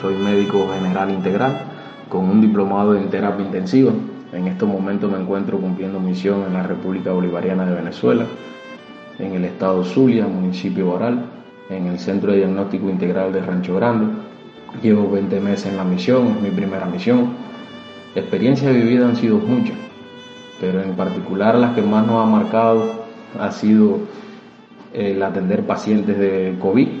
soy 0.00 0.14
médico 0.14 0.66
general 0.72 1.10
integral 1.10 1.58
con 2.08 2.24
un 2.24 2.40
diplomado 2.40 2.96
en 2.96 3.10
terapia 3.10 3.44
intensiva. 3.44 3.92
En 4.32 4.46
estos 4.46 4.68
momentos 4.68 5.10
me 5.10 5.18
encuentro 5.18 5.58
cumpliendo 5.58 6.00
misión 6.00 6.44
en 6.46 6.54
la 6.54 6.62
República 6.62 7.12
Bolivariana 7.12 7.66
de 7.66 7.74
Venezuela, 7.74 8.24
en 9.18 9.34
el 9.34 9.44
estado 9.44 9.84
Zulia, 9.84 10.26
municipio 10.26 10.92
Baral, 10.92 11.24
en 11.68 11.86
el 11.86 11.98
Centro 11.98 12.32
de 12.32 12.38
Diagnóstico 12.38 12.88
Integral 12.88 13.32
de 13.32 13.42
Rancho 13.42 13.76
Grande. 13.76 14.06
Llevo 14.82 15.10
20 15.10 15.40
meses 15.40 15.66
en 15.66 15.76
la 15.76 15.84
misión, 15.84 16.28
es 16.28 16.40
mi 16.40 16.50
primera 16.50 16.86
misión. 16.86 17.34
Experiencias 18.14 18.72
vividas 18.72 19.10
han 19.10 19.16
sido 19.16 19.38
muchas, 19.38 19.76
pero 20.60 20.80
en 20.82 20.94
particular 20.94 21.56
las 21.56 21.74
que 21.74 21.82
más 21.82 22.06
nos 22.06 22.24
ha 22.24 22.30
marcado 22.30 23.04
ha 23.38 23.50
sido 23.50 23.98
el 24.92 25.22
atender 25.22 25.66
pacientes 25.66 26.18
de 26.18 26.56
COVID 26.60 26.99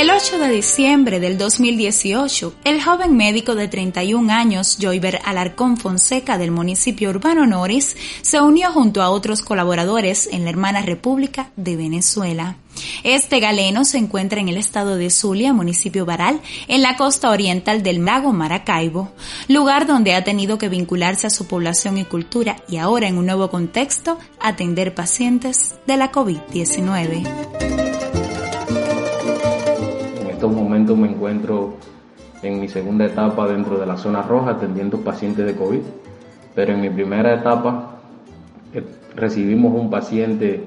el 0.00 0.10
8 0.10 0.38
de 0.38 0.48
diciembre 0.50 1.18
del 1.18 1.36
2018, 1.36 2.54
el 2.62 2.80
joven 2.80 3.16
médico 3.16 3.56
de 3.56 3.66
31 3.66 4.32
años, 4.32 4.78
Joyver 4.80 5.18
Alarcón 5.24 5.76
Fonseca 5.76 6.38
del 6.38 6.52
municipio 6.52 7.10
urbano 7.10 7.46
Noris, 7.46 7.96
se 8.22 8.40
unió 8.40 8.70
junto 8.70 9.02
a 9.02 9.10
otros 9.10 9.42
colaboradores 9.42 10.28
en 10.30 10.44
la 10.44 10.50
hermana 10.50 10.82
República 10.82 11.50
de 11.56 11.74
Venezuela. 11.74 12.58
Este 13.02 13.40
galeno 13.40 13.84
se 13.84 13.98
encuentra 13.98 14.38
en 14.40 14.48
el 14.48 14.56
estado 14.56 14.94
de 14.94 15.10
Zulia, 15.10 15.52
municipio 15.52 16.06
Baral, 16.06 16.40
en 16.68 16.82
la 16.82 16.96
costa 16.96 17.30
oriental 17.30 17.82
del 17.82 18.04
lago 18.04 18.32
Maracaibo, 18.32 19.10
lugar 19.48 19.88
donde 19.88 20.14
ha 20.14 20.22
tenido 20.22 20.58
que 20.58 20.68
vincularse 20.68 21.26
a 21.26 21.30
su 21.30 21.48
población 21.48 21.98
y 21.98 22.04
cultura 22.04 22.62
y 22.68 22.76
ahora 22.76 23.08
en 23.08 23.18
un 23.18 23.26
nuevo 23.26 23.50
contexto 23.50 24.16
atender 24.38 24.94
pacientes 24.94 25.74
de 25.88 25.96
la 25.96 26.12
COVID-19 26.12 27.87
me 30.96 31.08
encuentro 31.08 31.74
en 32.42 32.60
mi 32.60 32.68
segunda 32.68 33.04
etapa 33.04 33.46
dentro 33.48 33.78
de 33.78 33.86
la 33.86 33.96
zona 33.96 34.22
roja 34.22 34.52
atendiendo 34.52 34.98
pacientes 34.98 35.44
de 35.44 35.54
COVID, 35.54 35.80
pero 36.54 36.72
en 36.72 36.80
mi 36.80 36.90
primera 36.90 37.34
etapa 37.34 37.98
eh, 38.72 38.84
recibimos 39.16 39.74
un 39.74 39.90
paciente 39.90 40.64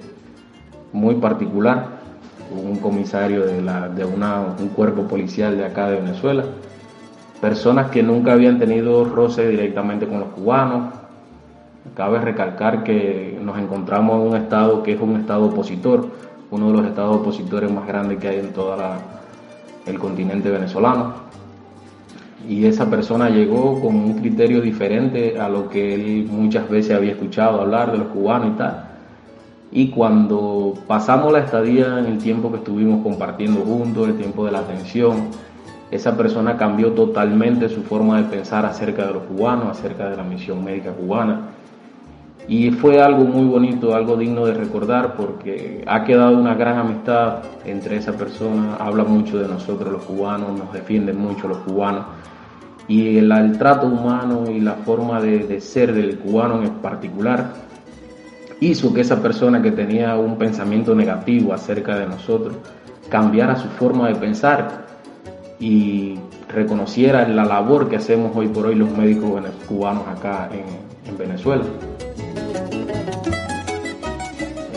muy 0.94 1.16
particular, 1.16 2.02
un 2.52 2.78
comisario 2.78 3.46
de, 3.46 3.62
de 3.62 4.06
un 4.06 4.70
cuerpo 4.76 5.04
policial 5.04 5.58
de 5.58 5.66
acá 5.66 5.90
de 5.90 6.02
Venezuela, 6.02 6.44
personas 7.40 7.90
que 7.90 8.04
nunca 8.04 8.34
habían 8.34 8.60
tenido 8.60 9.06
roce 9.06 9.48
directamente 9.48 10.08
con 10.08 10.20
los 10.20 10.30
cubanos. 10.30 10.94
Cabe 11.96 12.20
recalcar 12.20 12.84
que 12.84 13.40
nos 13.42 13.58
encontramos 13.58 14.22
en 14.22 14.28
un 14.28 14.36
estado 14.36 14.84
que 14.84 14.94
es 14.94 15.02
un 15.02 15.16
estado 15.16 15.46
opositor, 15.46 16.08
uno 16.52 16.68
de 16.72 16.78
los 16.78 16.86
estados 16.86 17.16
opositores 17.18 17.72
más 17.72 17.88
grandes 17.88 18.20
que 18.20 18.28
hay 18.28 18.40
en 18.40 18.54
toda 18.54 18.78
la, 18.78 19.00
el 19.86 20.00
continente 20.00 20.50
venezolano. 20.50 21.14
Y 22.48 22.66
esa 22.66 22.90
persona 22.90 23.30
llegó 23.30 23.80
con 23.80 23.96
un 23.96 24.14
criterio 24.20 24.62
diferente 24.62 25.40
a 25.40 25.48
lo 25.48 25.70
que 25.70 25.94
él 25.94 26.28
muchas 26.30 26.70
veces 26.70 26.96
había 26.96 27.12
escuchado 27.12 27.62
hablar 27.62 27.92
de 27.92 28.00
los 28.00 28.08
cubanos 28.08 28.54
y 28.56 28.58
tal. 28.58 28.88
Y 29.72 29.88
cuando 29.90 30.74
pasamos 30.88 31.32
la 31.32 31.40
estadía 31.40 32.00
en 32.00 32.06
el 32.06 32.18
tiempo 32.18 32.52
que 32.52 32.58
estuvimos 32.58 33.04
compartiendo 33.04 33.62
juntos, 33.62 34.10
el 34.10 34.18
tiempo 34.18 34.46
de 34.46 34.52
la 34.52 34.60
atención, 34.60 35.28
esa 35.92 36.18
persona 36.18 36.58
cambió 36.58 36.92
totalmente 36.92 37.70
su 37.70 37.84
forma 37.84 38.18
de 38.18 38.24
pensar 38.24 38.66
acerca 38.66 39.06
de 39.06 39.14
los 39.14 39.24
cubanos, 39.24 39.78
acerca 39.78 40.10
de 40.10 40.18
la 40.18 40.24
misión 40.24 40.64
médica 40.64 40.92
cubana 40.92 41.52
y 42.52 42.70
fue 42.70 43.02
algo 43.02 43.24
muy 43.24 43.46
bonito, 43.46 43.96
algo 43.96 44.18
digno 44.18 44.46
de 44.46 44.54
recordar 44.54 45.16
porque 45.16 45.86
ha 45.88 46.04
quedado 46.04 46.38
una 46.38 46.54
gran 46.54 46.80
amistad 46.80 47.44
entre 47.64 47.96
esa 47.96 48.12
persona, 48.12 48.76
habla 48.76 49.06
mucho 49.06 49.40
de 49.40 49.48
nosotros 49.48 49.90
los 49.90 50.04
cubanos, 50.04 50.60
nos 50.60 50.74
defienden 50.74 51.18
mucho 51.18 51.48
los 51.48 51.60
cubanos 51.60 52.08
y 52.90 53.18
el, 53.20 53.58
trato 53.58 53.88
humano 53.88 54.52
y 54.52 54.60
la 54.60 54.74
forma 54.74 55.22
de, 55.22 55.62
ser 55.62 55.94
del 55.94 56.20
cubano 56.20 56.62
en 56.62 56.72
particular 56.82 57.54
hizo 58.60 58.94
que 58.94 59.00
esa 59.00 59.22
persona 59.22 59.62
que 59.62 59.72
tenía 59.72 60.18
un 60.18 60.38
pensamiento 60.38 60.94
negativo 60.94 61.54
acerca 61.54 61.98
de 61.98 62.06
nosotros 62.06 62.58
cambiara 63.08 63.56
su 63.56 63.70
forma 63.70 64.10
de 64.10 64.16
pensar 64.16 64.88
y 65.58 66.20
reconociera 66.50 67.26
la 67.30 67.46
labor 67.46 67.88
que 67.88 67.96
hacemos 67.96 68.36
hoy 68.36 68.50
por 68.50 68.66
hoy 68.66 68.76
los 68.76 68.92
médicos 68.92 69.42
cubanos 69.70 70.06
acá 70.10 70.50
en 70.52 71.18
Venezuela. 71.18 71.64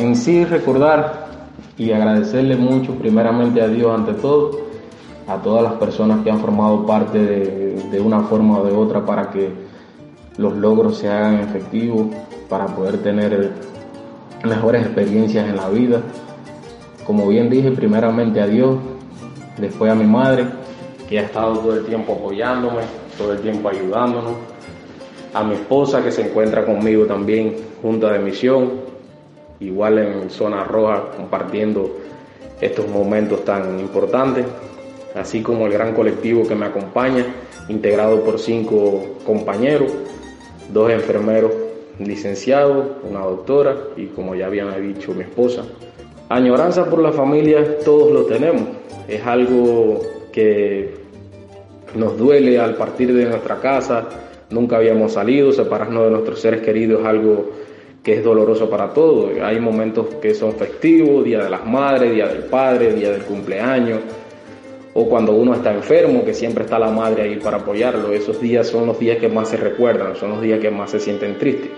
En 0.05 0.17
sí 0.17 0.45
recordar 0.45 1.29
y 1.79 1.91
agradecerle 1.91 2.57
mucho 2.57 2.93
primeramente 2.93 3.63
a 3.63 3.69
Dios 3.69 3.91
ante 3.91 4.13
todo, 4.13 4.51
a 5.27 5.37
todas 5.37 5.63
las 5.63 5.73
personas 5.77 6.23
que 6.23 6.31
han 6.31 6.41
formado 6.41 6.85
parte 6.85 7.19
de, 7.19 8.01
una 8.03 8.21
forma 8.25 8.59
o 8.59 8.67
de 8.67 8.73
otra 8.73 9.07
para 9.07 9.31
que 9.31 9.49
los 10.37 10.55
logros 10.59 10.99
se 10.99 11.09
hagan 11.09 11.41
efectivos, 11.41 12.09
para 12.51 12.67
poder 12.67 12.99
tener 12.99 13.53
mejores 14.45 14.85
experiencias 14.85 15.49
en 15.49 15.57
la 15.57 15.71
vida. 15.71 16.03
Como 17.07 17.27
bien 17.27 17.49
dije, 17.49 17.71
primeramente 17.71 18.43
a 18.43 18.47
Dios, 18.47 18.77
después 19.57 19.91
a 19.91 19.95
mi 19.95 20.05
madre, 20.05 20.45
que 21.09 21.19
ha 21.19 21.23
estado 21.23 21.61
todo 21.61 21.77
el 21.77 21.87
tiempo 21.87 22.13
apoyándome, 22.13 22.83
todo 23.17 23.33
el 23.33 23.39
tiempo 23.39 23.71
ayudándonos, 23.71 24.35
a 25.33 25.43
mi 25.43 25.55
esposa 25.55 26.05
que 26.05 26.13
se 26.13 26.29
encuentra 26.29 26.67
conmigo 26.67 27.07
también 27.07 27.57
junta 27.81 28.13
de 28.13 28.19
misión, 28.19 28.93
igual 29.61 29.99
en 29.99 30.31
zona 30.31 30.65
roja 30.65 31.11
compartiendo 31.17 31.97
estos 32.61 32.89
momentos 32.89 33.45
tan 33.45 33.79
importantes, 33.81 34.47
así 35.15 35.43
como 35.43 35.67
el 35.67 35.73
gran 35.73 35.95
colectivo 35.95 36.47
que 36.47 36.55
me 36.55 36.67
acompaña, 36.67 37.25
integrado 37.69 38.21
por 38.23 38.39
cinco 38.39 39.19
compañeros, 39.25 39.93
dos 40.73 40.91
enfermeros 40.91 41.53
licenciados, 41.99 42.87
una 43.09 43.21
doctora 43.21 43.77
y 43.97 44.07
como 44.07 44.35
ya 44.35 44.47
habían 44.47 44.71
dicho 44.83 45.13
mi 45.15 45.23
esposa. 45.23 45.63
Añoranza 46.29 46.89
por 46.89 47.01
la 47.01 47.13
familia 47.13 47.79
todos 47.85 48.11
lo 48.11 48.25
tenemos, 48.25 48.63
es 49.07 49.25
algo 49.25 50.01
que 50.33 50.95
nos 51.95 52.19
duele 52.19 52.59
al 52.59 52.75
partir 52.75 53.15
de 53.15 53.27
nuestra 53.27 53.61
casa, 53.61 54.09
nunca 54.51 54.77
habíamos 54.77 55.13
salido, 55.13 55.53
separarnos 55.53 56.05
de 56.05 56.11
nuestros 56.11 56.41
seres 56.41 56.63
queridos 56.63 57.01
es 57.03 57.07
algo 57.07 57.51
que 58.05 58.13
es 58.13 58.23
doloroso 58.23 58.69
para 58.69 58.93
todos. 58.93 59.33
Hay 59.43 59.59
momentos 59.59 60.07
que 60.21 60.35
son 60.35 60.53
festivos, 60.53 61.25
Día 61.25 61.43
de 61.43 61.51
las 61.51 61.67
Madres, 61.67 62.13
Día 62.13 62.29
del 62.29 62.45
Padre, 62.45 62.93
Día 62.93 63.11
del 63.11 63.23
cumpleaños, 63.23 64.01
o 64.93 65.09
cuando 65.09 65.33
uno 65.33 65.55
está 65.55 65.73
enfermo, 65.75 66.23
que 66.25 66.35
siempre 66.35 66.65
está 66.65 66.79
la 66.79 66.91
madre 66.91 67.23
ahí 67.23 67.37
para 67.37 67.57
apoyarlo. 67.57 68.13
Esos 68.13 68.41
días 68.41 68.69
son 68.69 68.87
los 68.87 68.99
días 68.99 69.17
que 69.19 69.29
más 69.29 69.49
se 69.49 69.57
recuerdan, 69.57 70.15
son 70.15 70.31
los 70.31 70.43
días 70.43 70.61
que 70.61 70.71
más 70.71 70.91
se 70.91 71.01
sienten 71.01 71.39
tristes. 71.39 71.71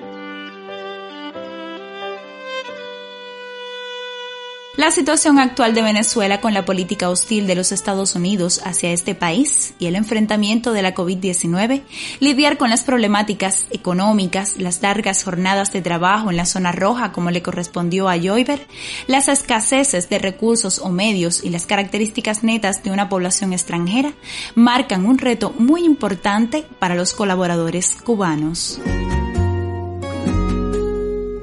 La 4.87 4.93
situación 4.93 5.41
actual 5.41 5.75
de 5.75 5.83
Venezuela 5.83 6.41
con 6.41 6.55
la 6.55 6.65
política 6.65 7.11
hostil 7.11 7.49
de 7.49 7.57
los 7.57 7.73
Estados 7.73 8.15
Unidos 8.15 8.61
hacia 8.65 8.93
este 8.93 9.17
país 9.17 9.75
y 9.81 9.87
el 9.87 9.97
enfrentamiento 9.97 10.73
de 10.73 10.83
la 10.83 10.95
COVID-19, 10.95 11.83
lidiar 12.21 12.57
con 12.57 12.71
las 12.71 12.85
problemáticas 12.85 13.67
económicas, 13.73 14.61
las 14.61 14.83
largas 14.83 15.25
jornadas 15.25 15.73
de 15.73 15.83
trabajo 15.83 16.31
en 16.31 16.37
la 16.37 16.47
zona 16.47 16.71
roja 16.71 17.11
como 17.11 17.33
le 17.33 17.43
correspondió 17.43 18.09
a 18.09 18.17
Joyver, 18.17 18.61
las 19.09 19.27
escaseces 19.27 20.09
de 20.09 20.21
recursos 20.21 20.79
o 20.79 20.89
medios 20.89 21.43
y 21.43 21.51
las 21.51 21.67
características 21.67 22.45
netas 22.45 22.85
de 22.85 22.93
una 22.93 23.09
población 23.09 23.53
extranjera 23.53 24.13
marcan 24.55 25.05
un 25.05 25.19
reto 25.19 25.53
muy 25.59 25.85
importante 25.85 26.65
para 26.79 26.95
los 26.95 27.13
colaboradores 27.13 27.97
cubanos. 27.97 28.81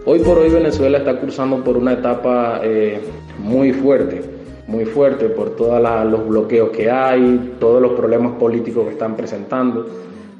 Hoy 0.06 0.20
por 0.20 0.38
hoy 0.38 0.50
Venezuela 0.50 0.98
está 0.98 1.18
cursando 1.18 1.64
por 1.64 1.78
una 1.78 1.94
etapa 1.94 2.60
eh, 2.62 3.02
muy 3.44 3.74
fuerte, 3.74 4.22
muy 4.68 4.86
fuerte 4.86 5.30
por 5.30 5.56
todos 5.56 5.80
los 6.10 6.28
bloqueos 6.28 6.70
que 6.72 6.90
hay, 6.90 7.56
todos 7.60 7.82
los 7.82 7.92
problemas 7.92 8.34
políticos 8.34 8.86
que 8.86 8.94
están 8.94 9.16
presentando. 9.16 9.86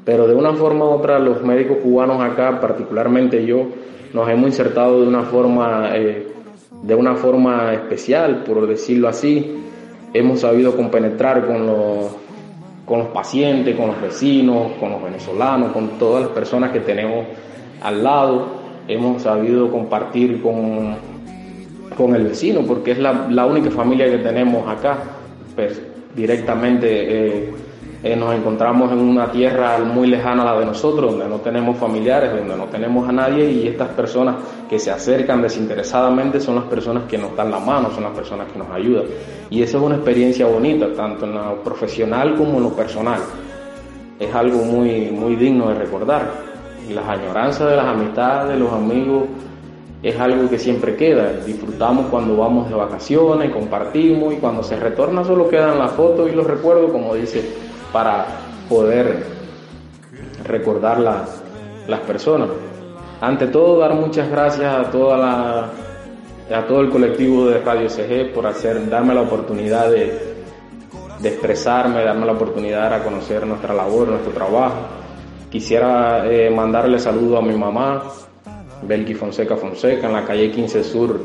Pero 0.04 0.26
de 0.26 0.34
una 0.34 0.52
forma 0.54 0.84
u 0.86 0.88
otra 0.88 1.18
los 1.18 1.42
médicos 1.42 1.78
cubanos 1.82 2.20
acá, 2.22 2.60
particularmente 2.60 3.46
yo, 3.46 3.66
nos 4.12 4.28
hemos 4.28 4.48
insertado 4.48 5.00
de 5.00 5.06
una 5.06 5.22
forma, 5.22 5.90
eh, 5.94 6.26
de 6.82 6.94
una 6.94 7.14
forma 7.14 7.72
especial, 7.72 8.42
por 8.44 8.66
decirlo 8.66 9.08
así. 9.08 9.60
Hemos 10.12 10.40
sabido 10.40 10.76
compenetrar 10.76 11.46
con 11.46 11.66
los, 11.66 12.16
con 12.84 12.98
los 13.00 13.08
pacientes, 13.08 13.76
con 13.76 13.88
los 13.88 14.00
vecinos, 14.00 14.72
con 14.80 14.90
los 14.90 15.02
venezolanos, 15.02 15.72
con 15.72 15.98
todas 15.98 16.22
las 16.22 16.30
personas 16.32 16.72
que 16.72 16.80
tenemos 16.80 17.26
al 17.84 18.02
lado 18.02 18.64
hemos 18.88 19.22
sabido 19.22 19.70
compartir 19.70 20.42
con, 20.42 20.96
con 21.96 22.14
el 22.14 22.24
vecino, 22.24 22.62
porque 22.66 22.92
es 22.92 22.98
la, 22.98 23.46
única 23.46 23.70
familia 23.70 24.10
que 24.10 24.18
tenemos 24.18 24.68
acá, 24.68 24.98
pues, 25.54 25.80
directamente 26.14 26.88
eh, 26.88 27.54
eh, 28.04 28.14
nos 28.16 28.34
encontramos 28.34 28.92
en 28.92 28.98
una 28.98 29.32
tierra 29.32 29.78
muy 29.78 30.06
lejana 30.06 30.42
a 30.42 30.52
la 30.52 30.60
de 30.60 30.66
nosotros, 30.66 31.12
donde 31.12 31.26
no 31.26 31.38
tenemos 31.38 31.78
familiares, 31.78 32.32
donde 32.32 32.54
no 32.54 32.64
tenemos 32.64 33.08
a 33.08 33.12
nadie 33.12 33.50
y 33.50 33.66
estas 33.66 33.88
personas 33.88 34.36
que 34.68 34.78
se 34.78 34.90
acercan 34.90 35.40
desinteresadamente 35.40 36.38
son 36.38 36.56
las 36.56 36.64
personas 36.64 37.04
que 37.04 37.16
nos 37.16 37.34
dan 37.34 37.50
la 37.50 37.58
mano, 37.58 37.90
son 37.92 38.02
las 38.02 38.12
personas 38.12 38.52
que 38.52 38.58
nos 38.58 38.68
ayudan. 38.70 39.04
Y 39.48 39.62
esa 39.62 39.78
es 39.78 39.82
una 39.82 39.94
experiencia 39.94 40.44
bonita, 40.44 40.92
tanto 40.92 41.24
en 41.24 41.32
lo 41.32 41.62
profesional 41.62 42.34
como 42.34 42.58
en 42.58 42.64
lo 42.64 42.76
personal. 42.76 43.20
Es 44.20 44.34
algo 44.34 44.58
muy, 44.58 45.10
muy 45.10 45.34
digno 45.36 45.70
de 45.70 45.76
recordar. 45.76 46.30
Las 46.90 47.08
añoranzas 47.08 47.70
de 47.70 47.76
las 47.76 47.86
amistades, 47.86 48.52
de 48.52 48.58
los 48.58 48.70
amigos, 48.70 49.22
es 50.04 50.20
algo 50.20 50.50
que 50.50 50.58
siempre 50.58 50.94
queda. 50.96 51.32
Disfrutamos 51.46 52.06
cuando 52.10 52.36
vamos 52.36 52.68
de 52.68 52.74
vacaciones, 52.74 53.50
compartimos 53.50 54.34
y 54.34 54.36
cuando 54.36 54.62
se 54.62 54.76
retorna 54.76 55.24
solo 55.24 55.48
quedan 55.48 55.78
las 55.78 55.92
fotos 55.92 56.30
y 56.30 56.36
los 56.36 56.46
recuerdos, 56.46 56.92
como 56.92 57.14
dice 57.14 57.42
para 57.90 58.26
poder 58.68 59.24
recordar 60.44 61.00
las 61.00 62.00
personas. 62.00 62.50
Ante 63.20 63.46
todo, 63.46 63.78
dar 63.78 63.94
muchas 63.94 64.30
gracias 64.30 64.74
a 64.74 64.90
toda 64.90 65.16
la 65.16 65.70
a 66.52 66.66
todo 66.66 66.82
el 66.82 66.90
colectivo 66.90 67.46
de 67.46 67.58
Radio 67.60 67.88
CG 67.88 68.34
por 68.34 68.46
hacer, 68.46 68.90
darme 68.90 69.14
la 69.14 69.22
oportunidad 69.22 69.90
de, 69.90 70.34
expresarme, 71.22 72.04
darme 72.04 72.26
la 72.26 72.32
oportunidad 72.32 72.98
de 72.98 73.02
conocer 73.02 73.46
nuestra 73.46 73.72
labor, 73.72 74.08
nuestro 74.08 74.32
trabajo. 74.32 74.76
Quisiera 75.48 76.30
eh, 76.30 76.50
mandarle 76.50 76.98
saludo 76.98 77.38
a 77.38 77.42
mi 77.42 77.56
mamá, 77.56 78.02
Belki 78.86 79.14
Fonseca 79.14 79.56
Fonseca, 79.56 80.06
en 80.06 80.12
la 80.12 80.24
calle 80.24 80.50
15 80.50 80.84
Sur. 80.84 81.20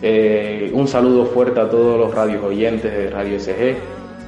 Eh, 0.00 0.70
un 0.74 0.86
saludo 0.86 1.26
fuerte 1.26 1.60
a 1.60 1.68
todos 1.68 1.98
los 1.98 2.14
radios 2.14 2.42
oyentes 2.44 2.92
de 2.92 3.10
Radio 3.10 3.38
CG 3.38 3.76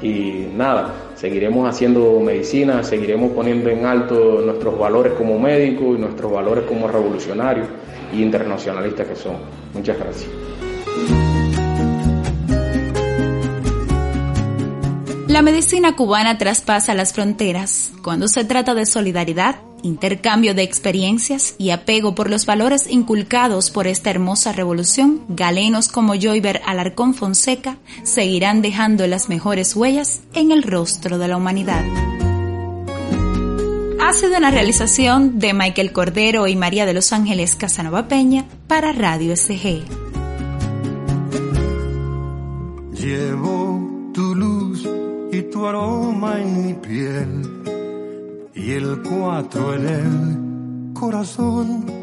y 0.02 0.46
nada, 0.56 0.94
seguiremos 1.14 1.68
haciendo 1.68 2.18
medicina, 2.20 2.82
seguiremos 2.82 3.32
poniendo 3.32 3.70
en 3.70 3.84
alto 3.84 4.40
nuestros 4.44 4.78
valores 4.78 5.12
como 5.12 5.38
médicos 5.38 5.98
y 5.98 6.00
nuestros 6.00 6.32
valores 6.32 6.64
como 6.64 6.88
revolucionarios 6.88 7.66
e 8.12 8.16
internacionalistas 8.16 9.06
que 9.06 9.16
son. 9.16 9.34
Muchas 9.74 9.98
gracias. 9.98 11.29
La 15.40 15.44
medicina 15.44 15.96
cubana 15.96 16.36
traspasa 16.36 16.94
las 16.94 17.14
fronteras 17.14 17.92
cuando 18.02 18.28
se 18.28 18.44
trata 18.44 18.74
de 18.74 18.84
solidaridad 18.84 19.56
intercambio 19.82 20.54
de 20.54 20.62
experiencias 20.62 21.54
y 21.56 21.70
apego 21.70 22.14
por 22.14 22.28
los 22.28 22.44
valores 22.44 22.86
inculcados 22.90 23.70
por 23.70 23.86
esta 23.86 24.10
hermosa 24.10 24.52
revolución, 24.52 25.22
galenos 25.28 25.88
como 25.88 26.12
Joyver 26.12 26.60
Alarcón 26.66 27.14
Fonseca 27.14 27.78
seguirán 28.02 28.60
dejando 28.60 29.06
las 29.06 29.30
mejores 29.30 29.74
huellas 29.74 30.20
en 30.34 30.52
el 30.52 30.62
rostro 30.62 31.16
de 31.16 31.28
la 31.28 31.38
humanidad. 31.38 31.86
Ha 33.98 34.12
sido 34.12 34.36
una 34.36 34.50
realización 34.50 35.38
de 35.38 35.54
Michael 35.54 35.92
Cordero 35.92 36.48
y 36.48 36.56
María 36.56 36.84
de 36.84 36.92
los 36.92 37.14
Ángeles 37.14 37.56
Casanova 37.56 38.08
Peña 38.08 38.44
para 38.66 38.92
Radio 38.92 39.34
SG. 39.34 39.86
Tu 45.50 45.66
aroma 45.66 46.40
en 46.40 46.66
mi 46.66 46.74
piel 46.74 48.52
y 48.54 48.72
el 48.72 49.02
cuatro 49.02 49.74
en 49.74 49.86
el 49.88 50.92
corazón 50.94 51.99